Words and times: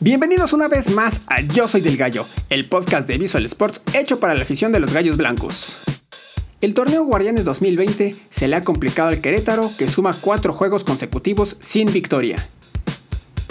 Bienvenidos 0.00 0.52
una 0.52 0.68
vez 0.68 0.90
más 0.90 1.22
a 1.26 1.40
Yo 1.40 1.66
Soy 1.66 1.80
del 1.80 1.96
Gallo, 1.96 2.24
el 2.50 2.68
podcast 2.68 3.08
de 3.08 3.18
Visual 3.18 3.44
Sports 3.46 3.82
hecho 3.94 4.20
para 4.20 4.36
la 4.36 4.42
afición 4.42 4.70
de 4.70 4.78
los 4.78 4.92
gallos 4.92 5.16
blancos. 5.16 5.80
El 6.60 6.72
torneo 6.72 7.02
Guardianes 7.02 7.44
2020 7.44 8.14
se 8.30 8.46
le 8.46 8.54
ha 8.54 8.62
complicado 8.62 9.08
al 9.08 9.20
Querétaro 9.20 9.68
que 9.76 9.88
suma 9.88 10.14
cuatro 10.20 10.52
juegos 10.52 10.84
consecutivos 10.84 11.56
sin 11.58 11.92
victoria. 11.92 12.46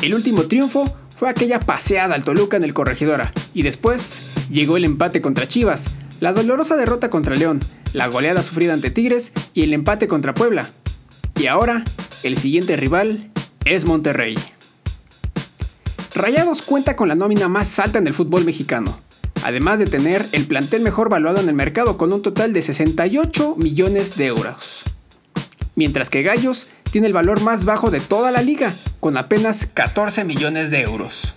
El 0.01 0.13
último 0.13 0.43
triunfo 0.43 0.95
fue 1.17 1.29
aquella 1.29 1.59
paseada 1.59 2.15
al 2.15 2.23
Toluca 2.23 2.55
en 2.55 2.63
el 2.63 2.73
Corregidora 2.73 3.33
y 3.53 3.63
después 3.63 4.31
llegó 4.49 4.77
el 4.77 4.85
empate 4.85 5.21
contra 5.21 5.49
Chivas, 5.49 5.83
la 6.21 6.31
dolorosa 6.31 6.77
derrota 6.77 7.09
contra 7.09 7.35
León, 7.35 7.59
la 7.91 8.07
goleada 8.07 8.41
sufrida 8.41 8.71
ante 8.71 8.89
Tigres 8.89 9.33
y 9.53 9.63
el 9.63 9.73
empate 9.73 10.07
contra 10.07 10.33
Puebla. 10.33 10.69
Y 11.37 11.47
ahora, 11.47 11.83
el 12.23 12.37
siguiente 12.37 12.77
rival 12.77 13.31
es 13.65 13.83
Monterrey. 13.83 14.37
Rayados 16.17 16.63
cuenta 16.63 16.95
con 16.95 17.09
la 17.09 17.13
nómina 17.13 17.47
más 17.47 17.77
alta 17.77 17.99
en 17.99 18.07
el 18.07 18.13
fútbol 18.15 18.43
mexicano, 18.43 18.99
además 19.43 19.77
de 19.77 19.85
tener 19.85 20.25
el 20.31 20.47
plantel 20.47 20.81
mejor 20.81 21.09
valuado 21.09 21.39
en 21.39 21.47
el 21.47 21.53
mercado 21.53 21.95
con 21.95 22.11
un 22.11 22.23
total 22.23 22.53
de 22.53 22.63
68 22.63 23.53
millones 23.55 24.17
de 24.17 24.25
euros. 24.25 24.81
Mientras 25.75 26.09
que 26.09 26.23
Gallos 26.23 26.65
tiene 26.91 27.05
el 27.05 27.13
valor 27.13 27.41
más 27.41 27.65
bajo 27.65 27.91
de 27.91 27.99
toda 27.99 28.31
la 28.31 28.41
liga, 28.41 28.73
con 28.99 29.15
apenas 29.15 29.67
14 29.71 30.23
millones 30.23 30.71
de 30.71 30.81
euros. 30.81 31.33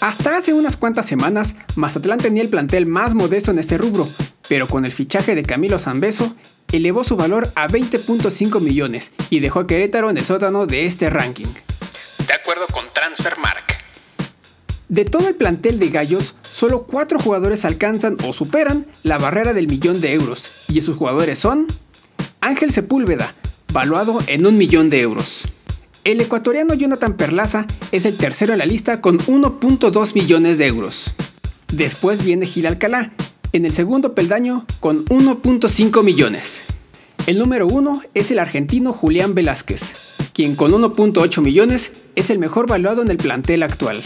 Hasta 0.00 0.38
hace 0.38 0.54
unas 0.54 0.78
cuantas 0.78 1.04
semanas, 1.04 1.54
Mazatlán 1.74 2.20
tenía 2.20 2.42
el 2.42 2.48
plantel 2.48 2.86
más 2.86 3.12
modesto 3.12 3.50
en 3.50 3.58
este 3.58 3.76
rubro, 3.76 4.08
pero 4.48 4.66
con 4.66 4.86
el 4.86 4.92
fichaje 4.92 5.34
de 5.34 5.42
Camilo 5.42 5.78
Zambeso, 5.78 6.34
elevó 6.72 7.04
su 7.04 7.16
valor 7.16 7.50
a 7.54 7.68
20.5 7.68 8.62
millones 8.62 9.12
y 9.28 9.40
dejó 9.40 9.60
a 9.60 9.66
Querétaro 9.66 10.08
en 10.08 10.16
el 10.16 10.24
sótano 10.24 10.64
de 10.64 10.86
este 10.86 11.10
ranking. 11.10 11.52
De 12.26 12.32
acuerdo 12.32 12.66
con 12.68 12.90
Transfermark. 12.94 13.59
De 14.90 15.04
todo 15.04 15.28
el 15.28 15.36
plantel 15.36 15.78
de 15.78 15.88
Gallos, 15.88 16.34
solo 16.42 16.82
cuatro 16.82 17.20
jugadores 17.20 17.64
alcanzan 17.64 18.16
o 18.26 18.32
superan 18.32 18.86
la 19.04 19.18
barrera 19.18 19.54
del 19.54 19.68
millón 19.68 20.00
de 20.00 20.14
euros, 20.14 20.64
y 20.66 20.78
esos 20.78 20.96
jugadores 20.96 21.38
son 21.38 21.68
Ángel 22.40 22.72
Sepúlveda, 22.72 23.32
valuado 23.72 24.18
en 24.26 24.44
un 24.48 24.58
millón 24.58 24.90
de 24.90 25.00
euros. 25.00 25.42
El 26.02 26.20
ecuatoriano 26.20 26.74
Jonathan 26.74 27.16
Perlaza 27.16 27.68
es 27.92 28.04
el 28.04 28.16
tercero 28.16 28.52
en 28.52 28.58
la 28.58 28.66
lista 28.66 29.00
con 29.00 29.20
1.2 29.20 30.14
millones 30.16 30.58
de 30.58 30.66
euros. 30.66 31.14
Después 31.72 32.24
viene 32.24 32.44
Gil 32.46 32.66
Alcalá, 32.66 33.12
en 33.52 33.66
el 33.66 33.72
segundo 33.72 34.16
peldaño 34.16 34.66
con 34.80 35.04
1.5 35.04 36.02
millones. 36.02 36.64
El 37.28 37.38
número 37.38 37.68
uno 37.68 38.02
es 38.14 38.32
el 38.32 38.40
argentino 38.40 38.92
Julián 38.92 39.34
Velázquez, 39.36 40.16
quien 40.32 40.56
con 40.56 40.72
1.8 40.72 41.42
millones 41.42 41.92
es 42.16 42.28
el 42.30 42.40
mejor 42.40 42.66
valuado 42.66 43.02
en 43.02 43.10
el 43.12 43.18
plantel 43.18 43.62
actual. 43.62 44.02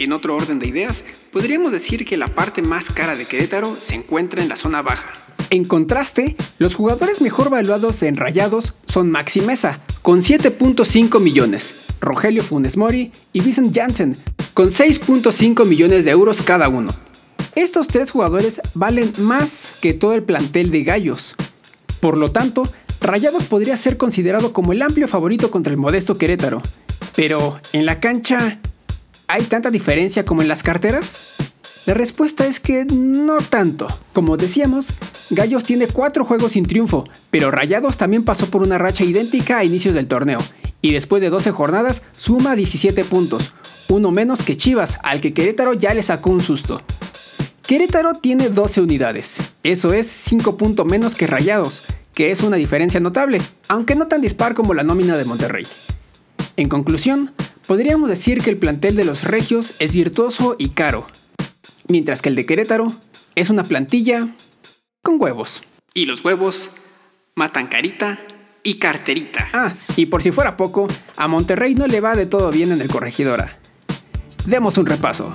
En 0.00 0.14
otro 0.14 0.34
orden 0.34 0.58
de 0.58 0.66
ideas, 0.66 1.04
podríamos 1.30 1.72
decir 1.72 2.06
que 2.06 2.16
la 2.16 2.34
parte 2.34 2.62
más 2.62 2.90
cara 2.90 3.16
de 3.16 3.26
Querétaro 3.26 3.76
se 3.78 3.96
encuentra 3.96 4.42
en 4.42 4.48
la 4.48 4.56
zona 4.56 4.80
baja. 4.80 5.12
En 5.50 5.66
contraste, 5.66 6.36
los 6.58 6.74
jugadores 6.74 7.20
mejor 7.20 7.50
valuados 7.50 8.00
de 8.00 8.08
Enrayados 8.08 8.72
son 8.86 9.10
Maxi 9.10 9.42
Mesa, 9.42 9.78
con 10.00 10.22
7.5 10.22 11.20
millones, 11.20 11.84
Rogelio 12.00 12.42
Funes 12.42 12.78
Mori 12.78 13.12
y 13.34 13.42
Vincent 13.42 13.76
Janssen, 13.76 14.16
con 14.54 14.68
6.5 14.68 15.66
millones 15.66 16.06
de 16.06 16.12
euros 16.12 16.40
cada 16.40 16.70
uno. 16.70 16.94
Estos 17.54 17.86
tres 17.86 18.10
jugadores 18.10 18.62
valen 18.72 19.12
más 19.18 19.76
que 19.82 19.92
todo 19.92 20.14
el 20.14 20.22
plantel 20.22 20.70
de 20.70 20.82
Gallos. 20.82 21.36
Por 22.00 22.16
lo 22.16 22.32
tanto, 22.32 22.62
Rayados 23.02 23.44
podría 23.44 23.76
ser 23.76 23.98
considerado 23.98 24.54
como 24.54 24.72
el 24.72 24.80
amplio 24.80 25.08
favorito 25.08 25.50
contra 25.50 25.74
el 25.74 25.78
modesto 25.78 26.16
Querétaro. 26.16 26.62
Pero 27.14 27.60
en 27.74 27.84
la 27.84 28.00
cancha, 28.00 28.60
¿Hay 29.32 29.44
tanta 29.44 29.70
diferencia 29.70 30.24
como 30.24 30.42
en 30.42 30.48
las 30.48 30.64
carteras? 30.64 31.34
La 31.86 31.94
respuesta 31.94 32.48
es 32.48 32.58
que 32.58 32.84
no 32.84 33.38
tanto. 33.38 33.86
Como 34.12 34.36
decíamos, 34.36 34.88
Gallos 35.30 35.62
tiene 35.62 35.86
4 35.86 36.24
juegos 36.24 36.52
sin 36.52 36.66
triunfo, 36.66 37.08
pero 37.30 37.52
Rayados 37.52 37.96
también 37.96 38.24
pasó 38.24 38.50
por 38.50 38.60
una 38.60 38.76
racha 38.76 39.04
idéntica 39.04 39.58
a 39.58 39.64
inicios 39.64 39.94
del 39.94 40.08
torneo, 40.08 40.40
y 40.82 40.92
después 40.92 41.22
de 41.22 41.30
12 41.30 41.52
jornadas 41.52 42.02
suma 42.16 42.56
17 42.56 43.04
puntos, 43.04 43.52
uno 43.88 44.10
menos 44.10 44.42
que 44.42 44.56
Chivas, 44.56 44.98
al 45.04 45.20
que 45.20 45.32
Querétaro 45.32 45.74
ya 45.74 45.94
le 45.94 46.02
sacó 46.02 46.30
un 46.30 46.40
susto. 46.40 46.82
Querétaro 47.64 48.14
tiene 48.14 48.48
12 48.48 48.80
unidades, 48.80 49.36
eso 49.62 49.92
es 49.92 50.08
5 50.08 50.56
puntos 50.56 50.86
menos 50.86 51.14
que 51.14 51.28
Rayados, 51.28 51.84
que 52.14 52.32
es 52.32 52.40
una 52.40 52.56
diferencia 52.56 52.98
notable, 52.98 53.40
aunque 53.68 53.94
no 53.94 54.08
tan 54.08 54.22
dispar 54.22 54.54
como 54.54 54.74
la 54.74 54.82
nómina 54.82 55.16
de 55.16 55.24
Monterrey. 55.24 55.68
En 56.56 56.68
conclusión, 56.68 57.30
Podríamos 57.70 58.08
decir 58.08 58.42
que 58.42 58.50
el 58.50 58.56
plantel 58.56 58.96
de 58.96 59.04
los 59.04 59.22
Regios 59.22 59.76
es 59.78 59.94
virtuoso 59.94 60.56
y 60.58 60.70
caro, 60.70 61.06
mientras 61.86 62.20
que 62.20 62.28
el 62.28 62.34
de 62.34 62.44
Querétaro 62.44 62.92
es 63.36 63.48
una 63.48 63.62
plantilla 63.62 64.26
con 65.02 65.22
huevos. 65.22 65.62
Y 65.94 66.06
los 66.06 66.24
huevos 66.24 66.72
matan 67.36 67.68
carita 67.68 68.18
y 68.64 68.80
carterita. 68.80 69.48
Ah, 69.52 69.74
y 69.94 70.06
por 70.06 70.20
si 70.20 70.32
fuera 70.32 70.56
poco, 70.56 70.88
a 71.16 71.28
Monterrey 71.28 71.76
no 71.76 71.86
le 71.86 72.00
va 72.00 72.16
de 72.16 72.26
todo 72.26 72.50
bien 72.50 72.72
en 72.72 72.80
el 72.80 72.88
corregidora. 72.88 73.56
Demos 74.46 74.76
un 74.76 74.86
repaso. 74.86 75.32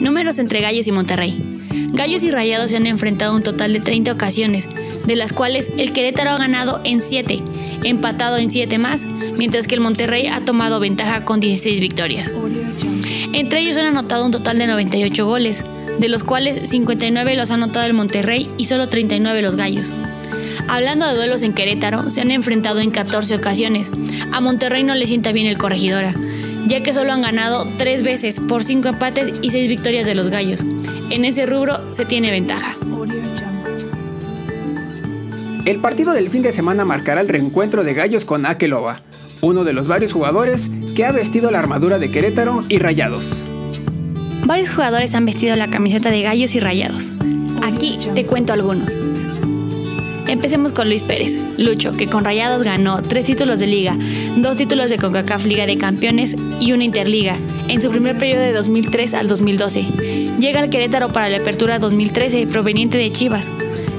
Números 0.00 0.38
entre 0.38 0.60
Gallos 0.60 0.86
y 0.86 0.92
Monterrey. 0.92 1.58
Gallos 1.92 2.22
y 2.22 2.30
Rayados 2.30 2.70
se 2.70 2.76
han 2.76 2.86
enfrentado 2.86 3.34
un 3.34 3.42
total 3.42 3.72
de 3.72 3.80
30 3.80 4.12
ocasiones, 4.12 4.68
de 5.08 5.16
las 5.16 5.32
cuales 5.32 5.70
el 5.78 5.94
Querétaro 5.94 6.30
ha 6.30 6.36
ganado 6.36 6.82
en 6.84 7.00
7, 7.00 7.42
empatado 7.82 8.36
en 8.36 8.50
7 8.50 8.76
más, 8.76 9.06
mientras 9.06 9.66
que 9.66 9.74
el 9.74 9.80
Monterrey 9.80 10.26
ha 10.26 10.44
tomado 10.44 10.80
ventaja 10.80 11.24
con 11.24 11.40
16 11.40 11.80
victorias. 11.80 12.30
Entre 13.32 13.60
ellos 13.60 13.78
han 13.78 13.86
anotado 13.86 14.26
un 14.26 14.32
total 14.32 14.58
de 14.58 14.66
98 14.66 15.26
goles, 15.26 15.64
de 15.98 16.08
los 16.10 16.24
cuales 16.24 16.68
59 16.68 17.36
los 17.36 17.50
ha 17.50 17.54
anotado 17.54 17.86
el 17.86 17.94
Monterrey 17.94 18.50
y 18.58 18.66
solo 18.66 18.86
39 18.88 19.40
los 19.40 19.56
Gallos. 19.56 19.90
Hablando 20.68 21.06
de 21.06 21.14
duelos 21.14 21.42
en 21.42 21.54
Querétaro, 21.54 22.10
se 22.10 22.20
han 22.20 22.30
enfrentado 22.30 22.80
en 22.80 22.90
14 22.90 23.34
ocasiones. 23.36 23.90
A 24.32 24.40
Monterrey 24.42 24.82
no 24.82 24.94
le 24.94 25.06
sienta 25.06 25.32
bien 25.32 25.46
el 25.46 25.56
corregidora, 25.56 26.14
ya 26.66 26.82
que 26.82 26.92
solo 26.92 27.12
han 27.12 27.22
ganado 27.22 27.66
3 27.78 28.02
veces 28.02 28.40
por 28.40 28.62
5 28.62 28.88
empates 28.88 29.32
y 29.40 29.48
6 29.48 29.68
victorias 29.68 30.06
de 30.06 30.14
los 30.14 30.28
Gallos. 30.28 30.64
En 31.08 31.24
ese 31.24 31.46
rubro 31.46 31.90
se 31.90 32.04
tiene 32.04 32.30
ventaja. 32.30 32.76
El 35.68 35.80
partido 35.80 36.14
del 36.14 36.30
fin 36.30 36.40
de 36.40 36.50
semana 36.50 36.86
marcará 36.86 37.20
el 37.20 37.28
reencuentro 37.28 37.84
de 37.84 37.92
Gallos 37.92 38.24
con 38.24 38.46
Akeloba, 38.46 39.02
uno 39.42 39.64
de 39.64 39.74
los 39.74 39.86
varios 39.86 40.14
jugadores 40.14 40.70
que 40.96 41.04
ha 41.04 41.12
vestido 41.12 41.50
la 41.50 41.58
armadura 41.58 41.98
de 41.98 42.10
Querétaro 42.10 42.64
y 42.70 42.78
Rayados. 42.78 43.44
Varios 44.46 44.70
jugadores 44.70 45.14
han 45.14 45.26
vestido 45.26 45.56
la 45.56 45.68
camiseta 45.68 46.10
de 46.10 46.22
Gallos 46.22 46.54
y 46.54 46.60
Rayados. 46.60 47.12
Aquí 47.62 47.98
te 48.14 48.24
cuento 48.24 48.54
algunos. 48.54 48.98
Empecemos 50.26 50.72
con 50.72 50.88
Luis 50.88 51.02
Pérez, 51.02 51.38
Lucho, 51.58 51.92
que 51.92 52.06
con 52.06 52.24
Rayados 52.24 52.62
ganó 52.62 53.02
tres 53.02 53.26
títulos 53.26 53.58
de 53.58 53.66
liga, 53.66 53.94
dos 54.38 54.56
títulos 54.56 54.88
de 54.88 54.96
CONCACAF 54.96 55.44
Liga 55.44 55.66
de 55.66 55.76
Campeones 55.76 56.34
y 56.60 56.72
una 56.72 56.84
Interliga, 56.84 57.36
en 57.68 57.82
su 57.82 57.90
primer 57.90 58.16
periodo 58.16 58.40
de 58.40 58.54
2003 58.54 59.12
al 59.12 59.28
2012. 59.28 59.84
Llega 60.40 60.60
al 60.60 60.70
Querétaro 60.70 61.12
para 61.12 61.28
la 61.28 61.36
apertura 61.36 61.78
2013 61.78 62.46
proveniente 62.46 62.96
de 62.96 63.12
Chivas, 63.12 63.50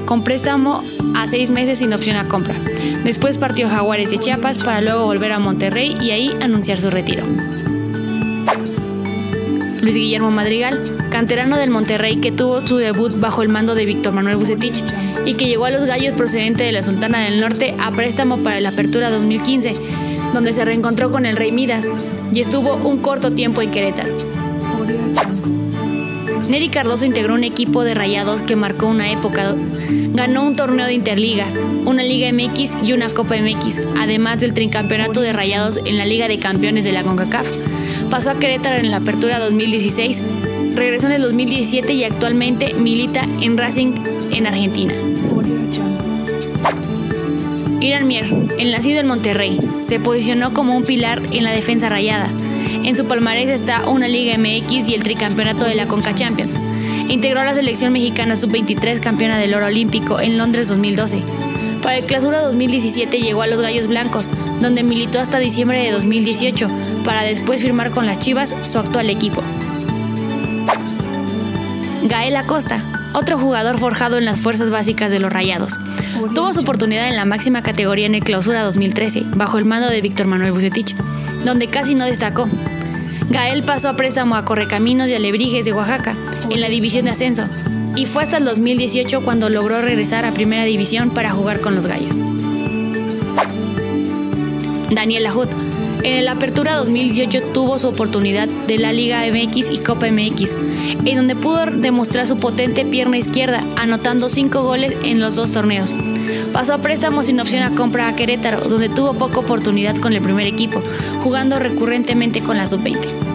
con 0.09 0.23
préstamo 0.23 0.83
a 1.15 1.27
seis 1.27 1.51
meses 1.51 1.77
sin 1.77 1.93
opción 1.93 2.15
a 2.15 2.27
compra. 2.27 2.55
Después 3.03 3.37
partió 3.37 3.69
Jaguares 3.69 4.09
de 4.09 4.17
Chiapas 4.17 4.57
para 4.57 4.81
luego 4.81 5.05
volver 5.05 5.31
a 5.31 5.37
Monterrey 5.37 5.95
y 6.01 6.09
ahí 6.09 6.35
anunciar 6.41 6.79
su 6.79 6.89
retiro. 6.89 7.23
Luis 9.81 9.95
Guillermo 9.95 10.31
Madrigal, 10.31 10.97
canterano 11.11 11.57
del 11.57 11.69
Monterrey 11.69 12.15
que 12.15 12.31
tuvo 12.31 12.65
su 12.65 12.77
debut 12.77 13.19
bajo 13.19 13.43
el 13.43 13.49
mando 13.49 13.75
de 13.75 13.85
Víctor 13.85 14.13
Manuel 14.13 14.37
Bucetich 14.37 14.83
y 15.27 15.35
que 15.35 15.45
llegó 15.45 15.65
a 15.65 15.69
los 15.69 15.85
Gallos 15.85 16.15
procedente 16.15 16.63
de 16.63 16.71
la 16.71 16.81
Sultana 16.81 17.19
del 17.19 17.39
Norte 17.39 17.75
a 17.79 17.91
préstamo 17.91 18.39
para 18.39 18.59
la 18.61 18.69
Apertura 18.69 19.11
2015, 19.11 19.75
donde 20.33 20.53
se 20.53 20.65
reencontró 20.65 21.11
con 21.11 21.27
el 21.27 21.37
Rey 21.37 21.51
Midas 21.51 21.87
y 22.33 22.39
estuvo 22.39 22.77
un 22.77 22.97
corto 22.97 23.33
tiempo 23.33 23.61
en 23.61 23.69
Querétaro. 23.69 24.17
Neri 26.49 26.69
Cardoso 26.69 27.05
integró 27.05 27.35
un 27.35 27.43
equipo 27.43 27.83
de 27.83 27.93
rayados 27.93 28.41
que 28.41 28.55
marcó 28.55 28.87
una 28.87 29.11
época. 29.11 29.55
Ganó 30.13 30.47
un 30.47 30.55
torneo 30.55 30.87
de 30.87 30.93
Interliga, 30.93 31.45
una 31.85 32.01
Liga 32.01 32.31
MX 32.33 32.77
y 32.83 32.93
una 32.93 33.09
Copa 33.09 33.35
MX, 33.35 33.81
además 33.99 34.39
del 34.39 34.55
tricampeonato 34.55 35.21
de 35.21 35.31
rayados 35.31 35.79
en 35.85 35.99
la 35.99 36.05
Liga 36.05 36.27
de 36.27 36.39
Campeones 36.39 36.85
de 36.85 36.91
la 36.91 37.03
CONCACAF. 37.03 37.51
Pasó 38.09 38.31
a 38.31 38.39
Querétaro 38.39 38.77
en 38.77 38.89
la 38.89 38.97
Apertura 38.97 39.37
2016, 39.37 40.23
regresó 40.73 41.05
en 41.05 41.13
el 41.13 41.21
2017 41.21 41.93
y 41.93 42.03
actualmente 42.03 42.73
milita 42.73 43.27
en 43.39 43.55
Racing 43.55 43.93
en 44.31 44.47
Argentina. 44.47 44.95
Irán 47.79 48.07
Mier, 48.07 48.25
el 48.57 48.71
nacido 48.71 48.99
en 49.01 49.07
Monterrey, 49.07 49.59
se 49.81 49.99
posicionó 49.99 50.51
como 50.55 50.75
un 50.75 50.83
pilar 50.83 51.21
en 51.31 51.43
la 51.43 51.51
defensa 51.51 51.89
rayada 51.89 52.31
en 52.83 52.95
su 52.95 53.05
palmarés 53.05 53.49
está 53.49 53.87
una 53.89 54.07
Liga 54.07 54.37
MX 54.37 54.89
y 54.89 54.95
el 54.95 55.03
tricampeonato 55.03 55.65
de 55.65 55.75
la 55.75 55.87
Conca 55.87 56.15
Champions. 56.15 56.59
Integró 57.07 57.43
la 57.43 57.55
selección 57.55 57.93
mexicana 57.93 58.35
sub-23 58.35 58.99
campeona 58.99 59.37
del 59.37 59.53
oro 59.53 59.67
olímpico 59.67 60.19
en 60.19 60.37
Londres 60.37 60.69
2012. 60.69 61.23
Para 61.81 61.97
el 61.97 62.05
clausura 62.05 62.41
2017 62.41 63.19
llegó 63.19 63.41
a 63.41 63.47
los 63.47 63.61
Gallos 63.61 63.87
Blancos, 63.87 64.29
donde 64.59 64.83
militó 64.83 65.19
hasta 65.19 65.39
diciembre 65.39 65.83
de 65.83 65.91
2018, 65.91 66.69
para 67.05 67.23
después 67.23 67.61
firmar 67.61 67.91
con 67.91 68.05
las 68.05 68.19
Chivas, 68.19 68.55
su 68.63 68.77
actual 68.77 69.09
equipo. 69.09 69.41
Gael 72.03 72.35
Acosta, 72.35 72.83
otro 73.13 73.37
jugador 73.37 73.79
forjado 73.79 74.17
en 74.17 74.25
las 74.25 74.39
fuerzas 74.39 74.69
básicas 74.69 75.11
de 75.11 75.19
los 75.19 75.31
Rayados. 75.31 75.79
Tuvo 76.33 76.53
su 76.53 76.61
oportunidad 76.61 77.07
en 77.07 77.15
la 77.15 77.25
máxima 77.25 77.63
categoría 77.63 78.05
en 78.05 78.15
el 78.15 78.23
Clausura 78.23 78.63
2013, 78.63 79.23
bajo 79.35 79.57
el 79.57 79.65
mando 79.65 79.89
de 79.89 80.01
Víctor 80.01 80.27
Manuel 80.27 80.51
Bucetich, 80.51 80.95
donde 81.43 81.67
casi 81.67 81.95
no 81.95 82.05
destacó. 82.05 82.47
Gael 83.29 83.63
pasó 83.63 83.89
a 83.89 83.95
préstamo 83.95 84.35
a 84.35 84.45
Correcaminos 84.45 85.09
y 85.09 85.15
Alebrijes 85.15 85.65
de 85.65 85.73
Oaxaca, 85.73 86.15
en 86.49 86.61
la 86.61 86.69
división 86.69 87.05
de 87.05 87.11
ascenso, 87.11 87.45
y 87.95 88.05
fue 88.05 88.23
hasta 88.23 88.37
el 88.37 88.45
2018 88.45 89.21
cuando 89.21 89.49
logró 89.49 89.81
regresar 89.81 90.25
a 90.25 90.31
Primera 90.31 90.63
División 90.63 91.11
para 91.11 91.31
jugar 91.31 91.59
con 91.61 91.75
los 91.75 91.85
Gallos. 91.85 92.21
Daniel 94.91 95.27
Ajud, 95.27 95.47
en 96.03 96.15
el 96.15 96.27
Apertura 96.27 96.75
2018 96.75 97.41
tuvo 97.53 97.79
su 97.79 97.87
oportunidad 97.87 98.47
de 98.47 98.77
la 98.77 98.93
Liga 98.93 99.21
MX 99.31 99.69
y 99.69 99.77
Copa 99.79 100.07
MX, 100.11 100.53
en 101.05 101.15
donde 101.15 101.35
pudo 101.35 101.65
demostrar 101.65 102.27
su 102.27 102.37
potente 102.37 102.85
pierna 102.85 103.17
izquierda, 103.17 103.63
anotando 103.77 104.29
5 104.29 104.61
goles 104.63 104.97
en 105.03 105.19
los 105.19 105.35
dos 105.35 105.51
torneos. 105.51 105.93
Pasó 106.53 106.73
a 106.73 106.77
préstamo 106.79 107.23
sin 107.23 107.39
opción 107.39 107.63
a 107.63 107.75
compra 107.75 108.07
a 108.07 108.15
Querétaro, 108.15 108.67
donde 108.67 108.89
tuvo 108.89 109.13
poca 109.13 109.39
oportunidad 109.39 109.95
con 109.97 110.13
el 110.13 110.21
primer 110.21 110.47
equipo, 110.47 110.81
jugando 111.23 111.59
recurrentemente 111.59 112.41
con 112.41 112.57
la 112.57 112.67
sub-20. 112.67 113.29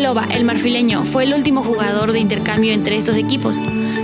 Loba, 0.00 0.26
el 0.30 0.44
marfileño, 0.44 1.04
fue 1.04 1.24
el 1.24 1.34
último 1.34 1.62
jugador 1.62 2.12
de 2.12 2.18
intercambio 2.18 2.72
entre 2.72 2.96
estos 2.96 3.16
equipos. 3.16 3.60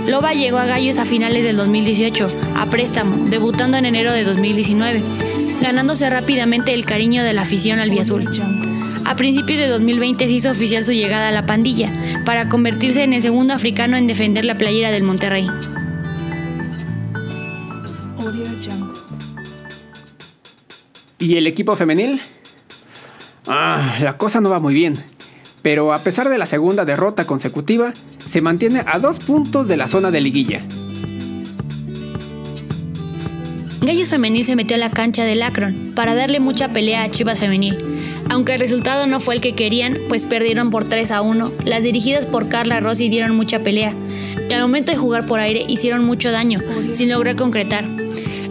Loba 0.07 0.33
llegó 0.33 0.57
a 0.57 0.65
Gallos 0.65 0.97
a 0.97 1.05
finales 1.05 1.43
del 1.43 1.57
2018, 1.57 2.31
a 2.55 2.65
préstamo, 2.67 3.29
debutando 3.29 3.77
en 3.77 3.85
enero 3.85 4.13
de 4.13 4.23
2019 4.23 5.03
ganándose 5.61 6.09
rápidamente 6.09 6.73
el 6.73 6.85
cariño 6.85 7.23
de 7.23 7.33
la 7.33 7.43
afición 7.43 7.79
albiazul. 7.79 8.27
A 9.05 9.15
principios 9.15 9.59
de 9.59 9.67
2020 9.67 10.27
se 10.27 10.33
hizo 10.33 10.51
oficial 10.51 10.83
su 10.83 10.91
llegada 10.91 11.29
a 11.29 11.31
la 11.31 11.45
pandilla, 11.45 11.91
para 12.25 12.49
convertirse 12.49 13.03
en 13.03 13.13
el 13.13 13.21
segundo 13.21 13.53
africano 13.53 13.97
en 13.97 14.07
defender 14.07 14.45
la 14.45 14.57
playera 14.57 14.91
del 14.91 15.03
Monterrey. 15.03 15.47
¿Y 21.19 21.37
el 21.37 21.45
equipo 21.45 21.75
femenil? 21.75 22.19
Ah, 23.47 23.95
la 24.01 24.17
cosa 24.17 24.41
no 24.41 24.49
va 24.49 24.59
muy 24.59 24.73
bien. 24.73 24.97
Pero 25.61 25.93
a 25.93 25.99
pesar 25.99 26.29
de 26.29 26.39
la 26.39 26.47
segunda 26.47 26.85
derrota 26.85 27.25
consecutiva, 27.25 27.93
se 28.17 28.41
mantiene 28.41 28.83
a 28.87 28.97
dos 28.97 29.19
puntos 29.19 29.67
de 29.67 29.77
la 29.77 29.87
zona 29.87 30.09
de 30.09 30.21
liguilla. 30.21 30.65
Gallos 33.83 34.09
Femenil 34.09 34.45
se 34.45 34.55
metió 34.55 34.75
a 34.75 34.79
la 34.79 34.91
cancha 34.91 35.25
del 35.25 35.41
Akron 35.41 35.93
para 35.95 36.13
darle 36.13 36.39
mucha 36.39 36.69
pelea 36.69 37.01
a 37.01 37.09
Chivas 37.09 37.39
Femenil. 37.39 37.75
Aunque 38.29 38.53
el 38.53 38.59
resultado 38.59 39.07
no 39.07 39.19
fue 39.19 39.33
el 39.33 39.41
que 39.41 39.55
querían, 39.55 39.97
pues 40.07 40.23
perdieron 40.23 40.69
por 40.69 40.87
3 40.87 41.09
a 41.09 41.21
1, 41.23 41.51
las 41.65 41.81
dirigidas 41.81 42.27
por 42.27 42.47
Carla 42.47 42.79
Rossi 42.79 43.09
dieron 43.09 43.35
mucha 43.35 43.63
pelea 43.63 43.95
y 44.47 44.53
al 44.53 44.61
momento 44.61 44.91
de 44.91 44.99
jugar 44.99 45.25
por 45.25 45.39
aire 45.39 45.65
hicieron 45.67 46.05
mucho 46.05 46.31
daño, 46.31 46.61
sin 46.91 47.09
lograr 47.09 47.35
concretar. 47.35 47.89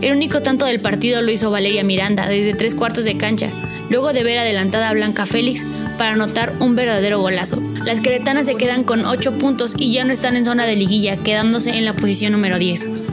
El 0.02 0.16
único 0.16 0.42
tanto 0.42 0.64
del 0.64 0.80
partido 0.80 1.22
lo 1.22 1.30
hizo 1.30 1.52
Valeria 1.52 1.84
Miranda 1.84 2.26
desde 2.26 2.54
tres 2.54 2.74
cuartos 2.74 3.04
de 3.04 3.16
cancha, 3.16 3.50
luego 3.88 4.12
de 4.12 4.24
ver 4.24 4.40
adelantada 4.40 4.88
a 4.88 4.94
Blanca 4.94 5.26
Félix 5.26 5.64
para 5.96 6.14
anotar 6.14 6.54
un 6.58 6.74
verdadero 6.74 7.20
golazo. 7.20 7.62
Las 7.84 8.00
queretanas 8.00 8.46
se 8.46 8.56
quedan 8.56 8.82
con 8.82 9.04
8 9.04 9.38
puntos 9.38 9.74
y 9.78 9.92
ya 9.92 10.02
no 10.02 10.12
están 10.12 10.36
en 10.36 10.44
zona 10.44 10.66
de 10.66 10.74
liguilla, 10.74 11.16
quedándose 11.16 11.70
en 11.78 11.84
la 11.84 11.94
posición 11.94 12.32
número 12.32 12.58
10. 12.58 13.09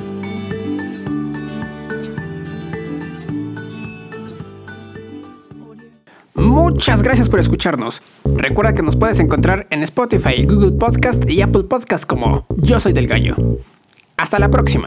Muchas 6.78 7.02
gracias 7.02 7.28
por 7.28 7.40
escucharnos. 7.40 8.04
Recuerda 8.24 8.76
que 8.76 8.84
nos 8.84 8.96
puedes 8.96 9.20
encontrar 9.20 9.66
en 9.72 9.82
Spotify, 9.82 10.44
Google 10.44 10.74
Podcast 10.74 11.28
y 11.28 11.42
Apple 11.42 11.64
Podcast 11.64 12.06
como 12.06 12.46
Yo 12.58 12.80
Soy 12.80 12.94
del 12.94 13.08
Gallo. 13.08 13.36
Hasta 14.16 14.38
la 14.38 14.52
próxima. 14.52 14.86